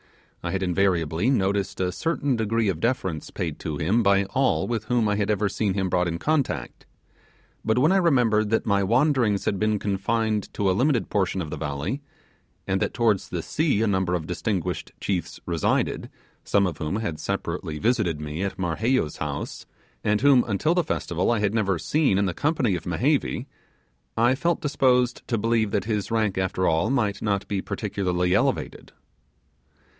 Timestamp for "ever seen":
5.29-5.75